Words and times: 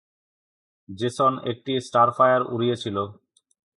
Jason 0.89 1.33
একটি 1.51 1.73
"Starfire" 1.87 2.41
উড়িয়েছিল। 2.53 2.97